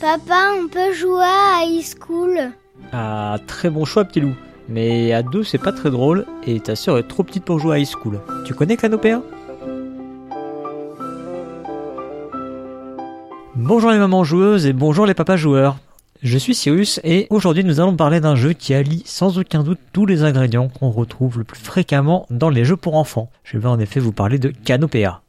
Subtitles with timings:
[0.00, 2.52] Papa, on peut jouer à high school
[2.90, 4.34] Ah, très bon choix, petit loup.
[4.66, 7.76] Mais à deux, c'est pas très drôle et ta sœur est trop petite pour jouer
[7.76, 8.18] à high school.
[8.46, 9.20] Tu connais Canopéa
[13.56, 15.76] Bonjour les mamans joueuses et bonjour les papas joueurs.
[16.22, 19.80] Je suis Cyrus et aujourd'hui nous allons parler d'un jeu qui allie sans aucun doute
[19.92, 23.30] tous les ingrédients qu'on retrouve le plus fréquemment dans les jeux pour enfants.
[23.44, 25.20] Je vais en effet vous parler de Canopéa.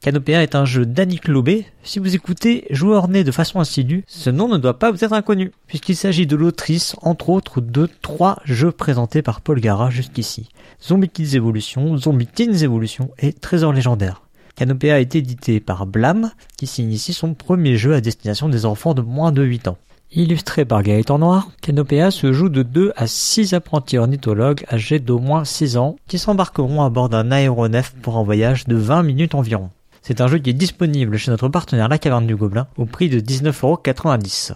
[0.00, 1.66] Canopéa est un jeu d'Annick Lobé.
[1.82, 5.12] Si vous écoutez Joueur né de façon assidue, ce nom ne doit pas vous être
[5.12, 10.50] inconnu, puisqu'il s'agit de l'autrice, entre autres, de trois jeux présentés par Paul Gara jusqu'ici.
[10.80, 14.22] Zombie Kids Evolution, Zombie Teens Evolution et Trésor légendaire.
[14.54, 18.94] Canopéa été édité par Blam, qui signe ici son premier jeu à destination des enfants
[18.94, 19.78] de moins de 8 ans.
[20.12, 25.18] Illustré par Gaëtan Noir, Canopéa se joue de 2 à 6 apprentis ornithologues âgés d'au
[25.18, 29.34] moins 6 ans qui s'embarqueront à bord d'un aéronef pour un voyage de 20 minutes
[29.34, 29.70] environ.
[30.08, 33.10] C'est un jeu qui est disponible chez notre partenaire La Caverne du Gobelin au prix
[33.10, 34.54] de 19,90€.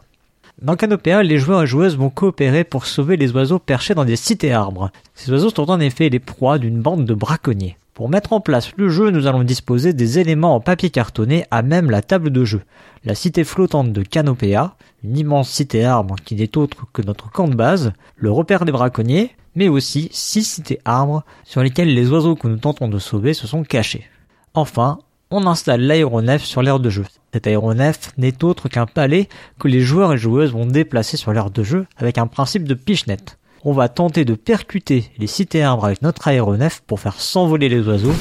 [0.63, 4.17] Dans Canopéa, les joueurs et joueuses vont coopérer pour sauver les oiseaux perchés dans des
[4.17, 4.91] cités arbres.
[5.15, 7.77] Ces oiseaux sont en effet les proies d'une bande de braconniers.
[7.93, 11.61] Pour mettre en place le jeu, nous allons disposer des éléments en papier cartonné à
[11.61, 12.63] même la table de jeu.
[13.05, 17.49] La cité flottante de Canopéa, une immense cité arbre qui n'est autre que notre camp
[17.49, 22.37] de base, le repère des braconniers, mais aussi six cités arbres sur lesquelles les oiseaux
[22.37, 24.07] que nous tentons de sauver se sont cachés.
[24.55, 24.99] Enfin,
[25.33, 27.05] on installe l'aéronef sur l'aire de jeu.
[27.33, 31.51] Cet aéronef n'est autre qu'un palais que les joueurs et joueuses vont déplacer sur l'aire
[31.51, 35.85] de jeu avec un principe de pichenette on va tenter de percuter les cités arbres
[35.85, 38.15] avec notre aéronef pour faire s'envoler les oiseaux.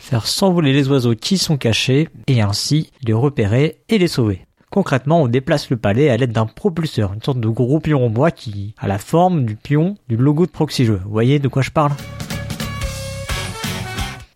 [0.00, 4.46] Faire s'envoler les oiseaux qui sont cachés et ainsi les repérer et les sauver.
[4.70, 8.10] Concrètement, on déplace le palais à l'aide d'un propulseur, une sorte de gros pion en
[8.10, 11.00] bois qui a la forme du pion du logo de Proxy Jeux.
[11.04, 11.92] Vous voyez de quoi je parle?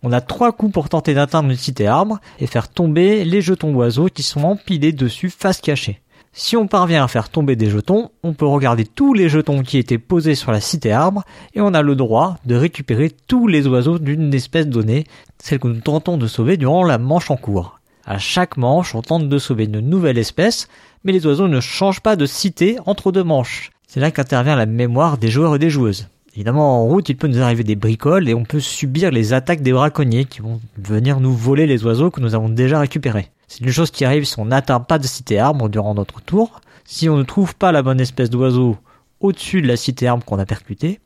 [0.03, 3.73] On a trois coups pour tenter d'atteindre une cité arbre et faire tomber les jetons
[3.73, 6.01] oiseaux qui sont empilés dessus face cachée.
[6.33, 9.77] Si on parvient à faire tomber des jetons, on peut regarder tous les jetons qui
[9.77, 11.23] étaient posés sur la cité arbre
[11.53, 15.05] et on a le droit de récupérer tous les oiseaux d'une espèce donnée,
[15.39, 17.79] celle que nous tentons de sauver durant la manche en cours.
[18.05, 20.69] À chaque manche, on tente de sauver une nouvelle espèce,
[21.03, 23.71] mais les oiseaux ne changent pas de cité entre deux manches.
[23.87, 26.07] C'est là qu'intervient la mémoire des joueurs et des joueuses.
[26.33, 29.61] Évidemment, en route, il peut nous arriver des bricoles et on peut subir les attaques
[29.61, 33.31] des braconniers qui vont venir nous voler les oiseaux que nous avons déjà récupérés.
[33.49, 36.61] C'est une chose qui arrive si on n'atteint pas de cité arbre durant notre tour,
[36.85, 38.77] si on ne trouve pas la bonne espèce d'oiseau
[39.19, 41.01] au-dessus de la cité arbre qu'on a percutée,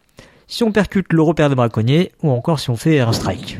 [0.45, 3.59] si on percute le repère des braconniers, ou encore si on fait un strike.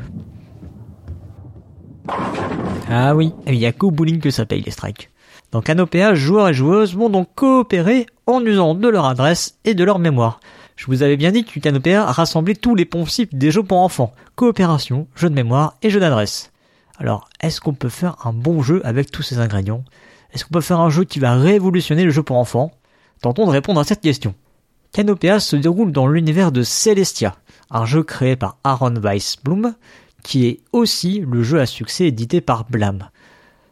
[2.92, 5.10] Ah oui, il n'y a qu'au bowling que ça paye les strikes.
[5.52, 9.84] Dans Canopéa, joueurs et joueuses vont donc coopérer en usant de leur adresse et de
[9.84, 10.40] leur mémoire.
[10.76, 14.14] Je vous avais bien dit que Canopéa rassemblait tous les principes des jeux pour enfants.
[14.36, 16.52] Coopération, jeu de mémoire et jeu d'adresse.
[16.98, 19.84] Alors, est-ce qu'on peut faire un bon jeu avec tous ces ingrédients?
[20.34, 22.72] Est-ce qu'on peut faire un jeu qui va révolutionner le jeu pour enfants?
[23.22, 24.36] Tentons de répondre à cette question.
[24.92, 27.36] Canopea se déroule dans l'univers de Celestia,
[27.72, 29.76] un jeu créé par Aaron Weissblum,
[30.24, 33.10] qui est aussi le jeu à succès édité par Blam.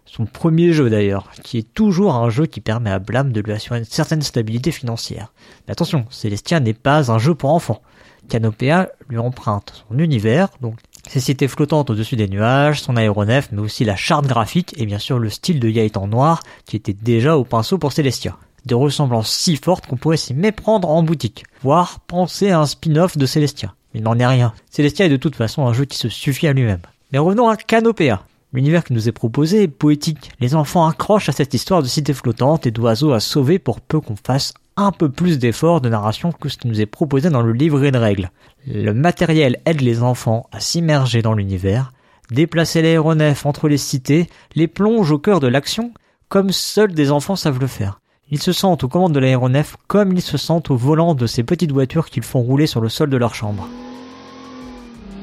[0.05, 3.51] Son premier jeu d'ailleurs, qui est toujours un jeu qui permet à Blam de lui
[3.51, 5.33] assurer une certaine stabilité financière.
[5.67, 7.81] Mais attention, Celestia n'est pas un jeu pour enfants.
[8.29, 10.75] Canopea lui emprunte son univers, donc
[11.07, 14.99] ses cités flottantes au-dessus des nuages, son aéronef, mais aussi la charte graphique et bien
[14.99, 18.37] sûr le style de Gaëtan Noir qui était déjà au pinceau pour Celestia.
[18.65, 23.17] Des ressemblances si fortes qu'on pourrait s'y méprendre en boutique, voire penser à un spin-off
[23.17, 23.73] de Celestia.
[23.93, 24.53] Il n'en est rien.
[24.71, 26.81] Celestia est de toute façon un jeu qui se suffit à lui-même.
[27.11, 28.23] Mais revenons à Canopéa.
[28.53, 30.31] L'univers qui nous est proposé est poétique.
[30.39, 33.99] Les enfants accrochent à cette histoire de cité flottante et d'oiseaux à sauver pour peu
[33.99, 37.41] qu'on fasse un peu plus d'efforts de narration que ce qui nous est proposé dans
[37.41, 38.29] le livret de règles.
[38.67, 41.91] Le matériel aide les enfants à s'immerger dans l'univers,
[42.29, 45.91] déplacer l'aéronef entre les cités, les plonge au cœur de l'action,
[46.29, 48.01] comme seuls des enfants savent le faire.
[48.29, 51.43] Ils se sentent aux commandes de l'aéronef comme ils se sentent au volant de ces
[51.43, 53.67] petites voitures qu'ils font rouler sur le sol de leur chambre.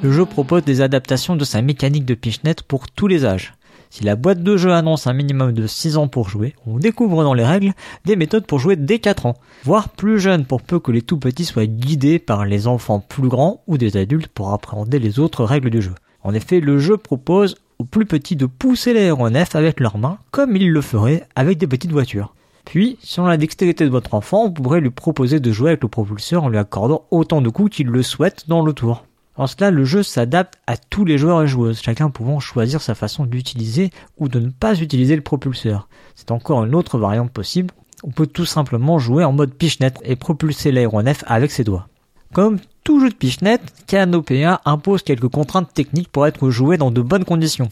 [0.02, 3.52] Le jeu propose des adaptations de sa mécanique de pichenette pour tous les âges.
[3.90, 7.22] Si la boîte de jeu annonce un minimum de 6 ans pour jouer, on découvre
[7.22, 7.74] dans les règles
[8.06, 11.18] des méthodes pour jouer dès 4 ans, voire plus jeunes pour peu que les tout
[11.18, 15.44] petits soient guidés par les enfants plus grands ou des adultes pour appréhender les autres
[15.44, 15.94] règles du jeu.
[16.22, 20.56] En effet, le jeu propose aux plus petits de pousser l'aéronef avec leurs mains comme
[20.56, 22.34] ils le feraient avec des petites voitures.
[22.64, 25.88] Puis, selon la dextérité de votre enfant, vous pourrez lui proposer de jouer avec le
[25.88, 29.04] propulseur en lui accordant autant de coups qu'il le souhaite dans le tour.
[29.40, 32.94] En cela, le jeu s'adapte à tous les joueurs et joueuses, chacun pouvant choisir sa
[32.94, 33.88] façon d'utiliser
[34.18, 35.88] ou de ne pas utiliser le propulseur.
[36.14, 37.72] C'est encore une autre variante possible.
[38.04, 41.88] On peut tout simplement jouer en mode pichenette et propulser l'aéronef avec ses doigts.
[42.34, 47.00] Comme tout jeu de pichenette, Canopéa impose quelques contraintes techniques pour être joué dans de
[47.00, 47.70] bonnes conditions.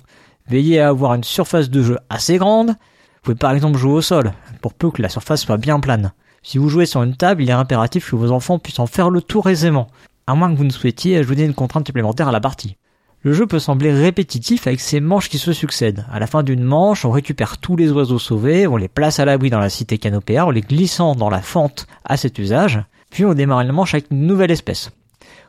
[0.49, 2.69] Veillez à avoir une surface de jeu assez grande.
[2.69, 4.33] Vous pouvez par exemple jouer au sol,
[4.63, 6.13] pour peu que la surface soit bien plane.
[6.43, 9.11] Si vous jouez sur une table, il est impératif que vos enfants puissent en faire
[9.11, 9.89] le tour aisément,
[10.29, 12.77] à moins que vous ne souhaitiez ajouter une contrainte supplémentaire à la partie.
[13.23, 16.05] Le jeu peut sembler répétitif avec ces manches qui se succèdent.
[16.13, 19.25] À la fin d'une manche, on récupère tous les oiseaux sauvés, on les place à
[19.25, 22.79] l'abri dans la cité canopéa, en les glissant dans la fente à cet usage,
[23.09, 24.91] puis on démarre une manche avec une nouvelle espèce.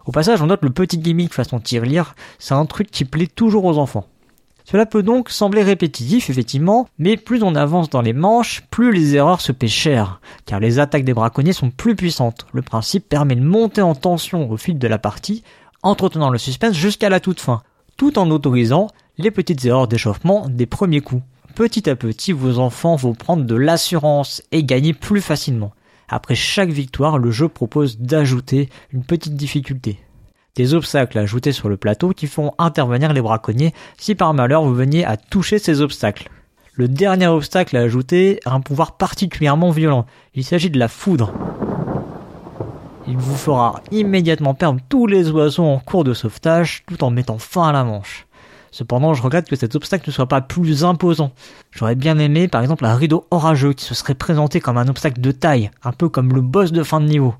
[0.05, 3.65] Au passage, on note le petit gimmick façon tirelire, c'est un truc qui plaît toujours
[3.65, 4.07] aux enfants.
[4.71, 9.15] Cela peut donc sembler répétitif, effectivement, mais plus on avance dans les manches, plus les
[9.15, 12.45] erreurs se cher, car les attaques des braconniers sont plus puissantes.
[12.53, 15.43] Le principe permet de monter en tension au fil de la partie,
[15.81, 17.63] entretenant le suspense jusqu'à la toute fin,
[17.97, 21.23] tout en autorisant les petites erreurs d'échauffement des premiers coups.
[21.55, 25.71] Petit à petit, vos enfants vont prendre de l'assurance et gagner plus facilement.
[26.09, 29.97] Après chaque victoire, le jeu propose d'ajouter une petite difficulté
[30.59, 34.75] des obstacles ajoutés sur le plateau qui font intervenir les braconniers si par malheur vous
[34.75, 36.29] veniez à toucher ces obstacles.
[36.73, 40.05] Le dernier obstacle à ajouter a un pouvoir particulièrement violent.
[40.35, 41.31] Il s'agit de la foudre.
[43.07, 47.37] Il vous fera immédiatement perdre tous les oiseaux en cours de sauvetage tout en mettant
[47.37, 48.27] fin à la manche.
[48.71, 51.31] Cependant, je regrette que cet obstacle ne soit pas plus imposant.
[51.71, 55.21] J'aurais bien aimé, par exemple, un rideau orageux qui se serait présenté comme un obstacle
[55.21, 57.33] de taille, un peu comme le boss de fin de niveau.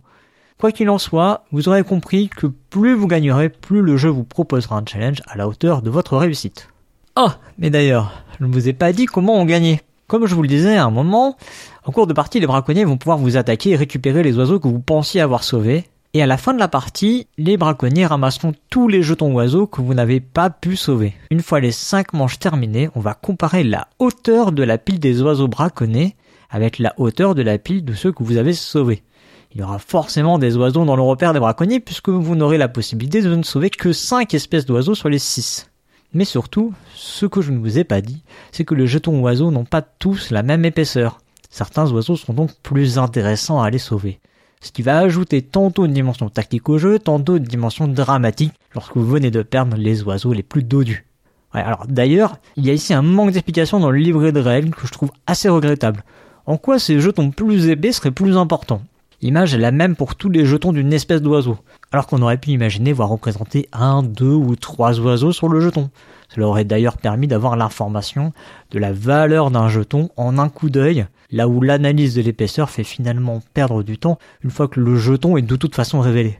[0.60, 4.26] Quoi qu'il en soit, vous aurez compris que plus vous gagnerez, plus le jeu vous
[4.26, 6.68] proposera un challenge à la hauteur de votre réussite.
[7.16, 9.80] Oh, mais d'ailleurs, je ne vous ai pas dit comment on gagnait.
[10.08, 11.38] Comme je vous le disais à un moment,
[11.86, 14.68] en cours de partie, les braconniers vont pouvoir vous attaquer et récupérer les oiseaux que
[14.68, 15.86] vous pensiez avoir sauvés.
[16.14, 19.80] Et à la fin de la partie, les braconniers ramasseront tous les jetons oiseaux que
[19.80, 21.14] vous n'avez pas pu sauver.
[21.32, 25.22] Une fois les 5 manches terminées, on va comparer la hauteur de la pile des
[25.22, 26.18] oiseaux braconnés
[26.50, 29.04] avec la hauteur de la pile de ceux que vous avez sauvés
[29.52, 32.68] il y aura forcément des oiseaux dans le repère des braconniers puisque vous n'aurez la
[32.68, 35.70] possibilité de ne sauver que 5 espèces d'oiseaux sur les 6.
[36.14, 39.52] Mais surtout, ce que je ne vous ai pas dit, c'est que les jetons oiseaux
[39.52, 41.20] n'ont pas tous la même épaisseur.
[41.50, 44.20] Certains oiseaux sont donc plus intéressants à aller sauver.
[44.62, 48.98] Ce qui va ajouter tantôt une dimension tactique au jeu, tantôt une dimension dramatique lorsque
[48.98, 51.06] vous venez de perdre les oiseaux les plus dodus.
[51.54, 54.86] alors d'ailleurs, il y a ici un manque d'explication dans le livret de règles que
[54.86, 56.04] je trouve assez regrettable.
[56.46, 58.82] En quoi ces jetons plus épais seraient plus importants?
[59.22, 61.58] L'image est la même pour tous les jetons d'une espèce d'oiseau,
[61.92, 65.90] alors qu'on aurait pu imaginer voir représenter un, deux ou trois oiseaux sur le jeton.
[66.30, 68.32] Cela aurait d'ailleurs permis d'avoir l'information
[68.72, 72.86] de la valeur d'un jeton en un coup d'œil, là où l'analyse de l'épaisseur fait
[72.86, 76.40] finalement perdre du temps une fois que le jeton est de toute façon révélé.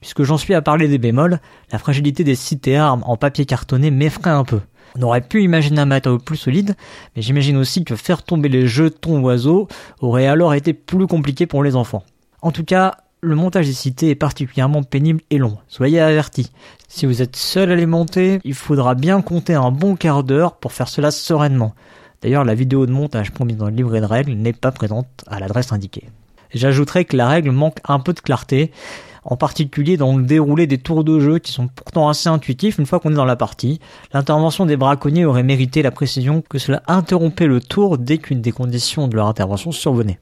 [0.00, 1.40] Puisque j'en suis à parler des bémols,
[1.70, 2.36] la fragilité des
[2.66, 4.60] et armes en papier cartonné m'effraie un peu.
[4.98, 6.74] On aurait pu imaginer un matériau plus solide,
[7.14, 9.68] mais j'imagine aussi que faire tomber les jetons oiseaux
[10.00, 12.02] aurait alors été plus compliqué pour les enfants.
[12.40, 15.58] En tout cas, le montage des cités est particulièrement pénible et long.
[15.68, 16.50] Soyez avertis.
[16.88, 20.56] Si vous êtes seul à les monter, il faudra bien compter un bon quart d'heure
[20.56, 21.74] pour faire cela sereinement.
[22.22, 25.40] D'ailleurs, la vidéo de montage promise dans le livret de règles n'est pas présente à
[25.40, 26.08] l'adresse indiquée.
[26.54, 28.70] J'ajouterai que la règle manque un peu de clarté
[29.26, 32.86] en particulier dans le déroulé des tours de jeu qui sont pourtant assez intuitifs une
[32.86, 33.80] fois qu'on est dans la partie.
[34.12, 38.52] L'intervention des braconniers aurait mérité la précision que cela interrompait le tour dès qu'une des
[38.52, 40.20] conditions de leur intervention survenait.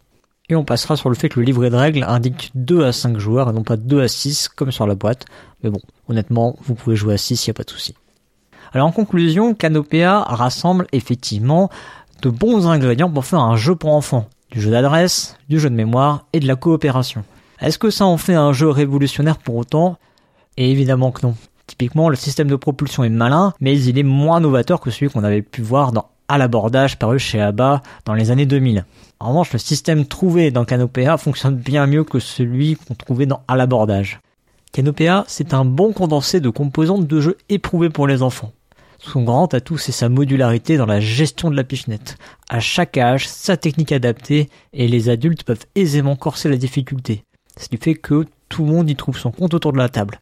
[0.49, 3.19] Et on passera sur le fait que le livret de règles indique 2 à 5
[3.19, 5.27] joueurs et non pas 2 à 6 comme sur la boîte.
[5.63, 7.95] Mais bon, honnêtement, vous pouvez jouer à 6, il n'y a pas de souci.
[8.73, 11.71] Alors en conclusion, Canopea rassemble effectivement
[12.23, 14.29] de bons ingrédients pour faire un jeu pour enfants.
[14.51, 17.25] Du jeu d'adresse, du jeu de mémoire et de la coopération.
[17.65, 19.97] Est-ce que ça en fait un jeu révolutionnaire pour autant?
[20.59, 21.35] Et évidemment que non.
[21.67, 25.25] Typiquement, le système de propulsion est malin, mais il est moins novateur que celui qu'on
[25.25, 28.85] avait pu voir dans À l'abordage paru chez ABBA dans les années 2000.
[29.19, 33.41] En revanche, le système trouvé dans Canopea fonctionne bien mieux que celui qu'on trouvait dans
[33.49, 34.21] À l'abordage.
[34.73, 38.53] Canopea, c'est un bon condensé de composantes de jeux éprouvés pour les enfants.
[38.99, 42.19] Son grand atout, c'est sa modularité dans la gestion de la pichenette.
[42.51, 47.25] À chaque âge, sa technique adaptée, et les adultes peuvent aisément corser la difficulté
[47.59, 50.21] ce qui fait que tout le monde y trouve son compte autour de la table.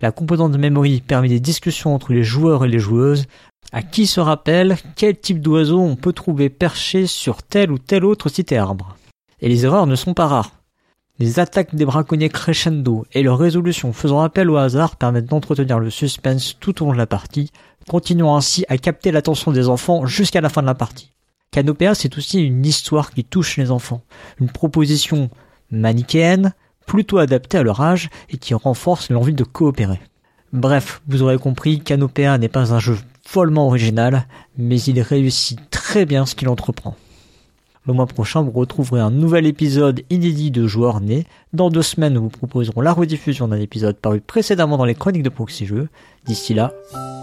[0.00, 3.26] La composante de memory permet des discussions entre les joueurs et les joueuses,
[3.72, 8.04] à qui se rappelle quel type d'oiseau on peut trouver perché sur tel ou tel
[8.04, 8.96] autre cité arbre.
[9.40, 10.52] Et les erreurs ne sont pas rares.
[11.18, 15.90] Les attaques des braconniers crescendo et leur résolution faisant appel au hasard permettent d'entretenir le
[15.90, 17.52] suspense tout au long de la partie,
[17.88, 21.12] continuant ainsi à capter l'attention des enfants jusqu'à la fin de la partie.
[21.52, 24.02] Canopea, c'est aussi une histoire qui touche les enfants,
[24.40, 25.30] une proposition
[25.70, 26.52] manichéenne,
[26.86, 30.00] plutôt adapté à leur âge et qui renforce l'envie de coopérer.
[30.52, 34.26] Bref, vous aurez compris, Canopea n'est pas un jeu follement original,
[34.56, 36.94] mais il réussit très bien ce qu'il entreprend.
[37.86, 41.26] Le mois prochain, vous retrouverez un nouvel épisode inédit de Joueurs Nés.
[41.52, 45.22] Dans deux semaines, nous vous proposerons la rediffusion d'un épisode paru précédemment dans les chroniques
[45.22, 45.88] de Proxy Jeux.
[46.24, 46.72] D'ici là,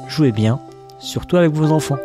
[0.07, 0.59] jouez bien,
[0.99, 1.97] surtout avec vos enfants.